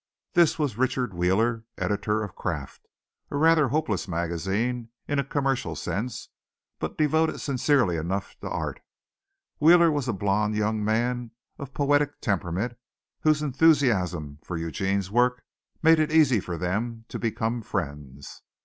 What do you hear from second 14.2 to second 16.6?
for Eugene's work made it easy for